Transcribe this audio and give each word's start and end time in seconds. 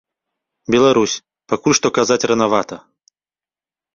Беларусь, 0.75 1.17
пакуль 1.51 1.77
што 1.79 1.87
казаць 1.97 2.19
ранавата. 2.31 2.79